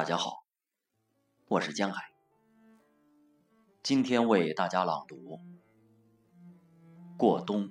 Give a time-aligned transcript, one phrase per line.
[0.00, 0.46] 大家好，
[1.46, 2.10] 我是江海，
[3.82, 5.14] 今天为大家朗读
[7.18, 7.68] 《过冬》，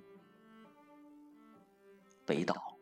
[2.27, 2.77] 北岛。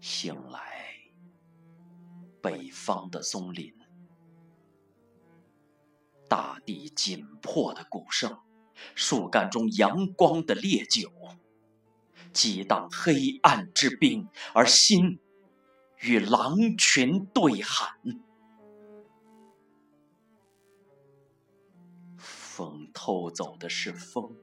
[0.00, 0.96] 醒来，
[2.42, 3.72] 北方的松林，
[6.28, 8.36] 大地紧迫的鼓声，
[8.96, 11.08] 树干中阳光的烈酒。
[12.36, 15.18] 激荡黑暗之冰，而心
[16.00, 17.88] 与狼群对喊。
[22.18, 24.36] 风偷走的是风，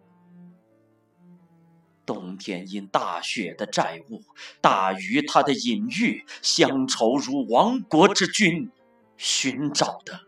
[2.03, 4.23] 冬天因大雪的债务，
[4.59, 8.71] 大于它的隐喻，乡愁如亡国之君，
[9.17, 10.21] 寻找的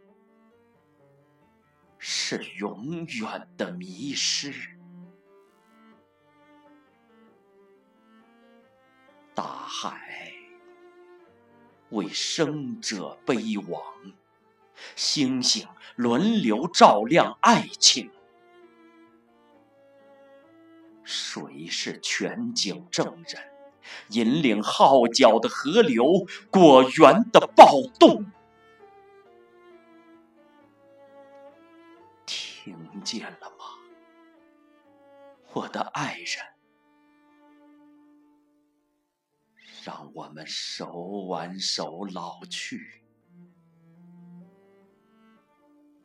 [1.98, 4.75] 是永远的迷失。
[9.66, 10.32] 海
[11.90, 13.82] 为生者悲亡，
[14.96, 18.12] 星星轮流照亮爱情。
[21.04, 23.44] 谁是全景证人，
[24.10, 26.06] 引领号角的河流，
[26.50, 28.32] 果园的暴动？
[32.26, 33.66] 听见了吗，
[35.54, 36.55] 我的爱人？
[40.16, 40.94] 我们手
[41.28, 43.04] 挽手老去，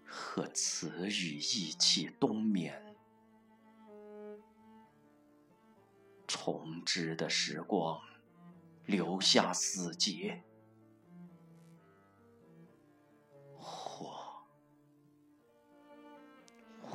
[0.05, 2.97] 和词语一起冬眠。
[6.27, 8.01] 重织的时光，
[8.85, 10.43] 留下死结，
[13.57, 14.45] 或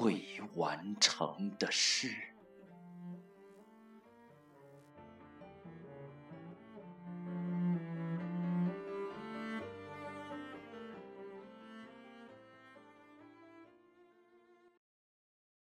[0.01, 2.34] 未完成的事。